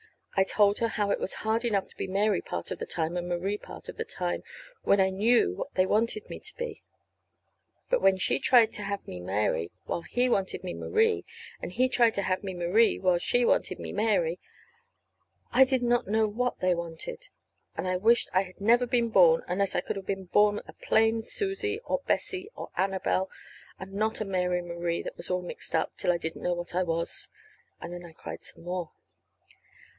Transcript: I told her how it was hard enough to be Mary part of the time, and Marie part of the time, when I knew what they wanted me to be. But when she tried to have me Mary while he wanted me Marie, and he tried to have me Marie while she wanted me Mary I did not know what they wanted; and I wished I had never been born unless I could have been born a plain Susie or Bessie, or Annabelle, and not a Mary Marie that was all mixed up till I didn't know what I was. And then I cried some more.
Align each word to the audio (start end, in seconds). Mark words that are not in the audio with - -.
I 0.35 0.43
told 0.43 0.79
her 0.79 0.87
how 0.87 1.11
it 1.11 1.19
was 1.19 1.35
hard 1.45 1.63
enough 1.63 1.87
to 1.89 1.95
be 1.95 2.07
Mary 2.07 2.41
part 2.41 2.71
of 2.71 2.79
the 2.79 2.85
time, 2.87 3.15
and 3.15 3.27
Marie 3.29 3.59
part 3.59 3.87
of 3.87 3.97
the 3.97 4.05
time, 4.05 4.41
when 4.81 4.99
I 4.99 5.11
knew 5.11 5.53
what 5.53 5.75
they 5.75 5.85
wanted 5.85 6.27
me 6.31 6.39
to 6.39 6.55
be. 6.55 6.81
But 7.91 8.01
when 8.01 8.17
she 8.17 8.39
tried 8.39 8.71
to 8.73 8.81
have 8.81 9.07
me 9.07 9.19
Mary 9.19 9.71
while 9.85 10.01
he 10.01 10.27
wanted 10.29 10.63
me 10.63 10.73
Marie, 10.73 11.23
and 11.61 11.71
he 11.71 11.87
tried 11.87 12.15
to 12.15 12.23
have 12.23 12.43
me 12.43 12.55
Marie 12.55 12.97
while 12.97 13.19
she 13.19 13.45
wanted 13.45 13.77
me 13.77 13.91
Mary 13.91 14.39
I 15.51 15.63
did 15.63 15.83
not 15.83 16.07
know 16.07 16.27
what 16.27 16.59
they 16.61 16.73
wanted; 16.73 17.27
and 17.75 17.87
I 17.87 17.97
wished 17.97 18.27
I 18.33 18.41
had 18.43 18.59
never 18.59 18.87
been 18.87 19.09
born 19.09 19.43
unless 19.47 19.75
I 19.75 19.81
could 19.81 19.97
have 19.97 20.07
been 20.07 20.25
born 20.25 20.61
a 20.65 20.73
plain 20.73 21.21
Susie 21.21 21.79
or 21.85 21.99
Bessie, 22.07 22.49
or 22.55 22.69
Annabelle, 22.75 23.29
and 23.77 23.93
not 23.93 24.19
a 24.19 24.25
Mary 24.25 24.63
Marie 24.63 25.03
that 25.03 25.17
was 25.17 25.29
all 25.29 25.43
mixed 25.43 25.75
up 25.75 25.95
till 25.97 26.11
I 26.11 26.17
didn't 26.17 26.41
know 26.41 26.55
what 26.55 26.73
I 26.73 26.81
was. 26.81 27.29
And 27.79 27.93
then 27.93 28.03
I 28.03 28.13
cried 28.13 28.41
some 28.41 28.63
more. 28.63 28.91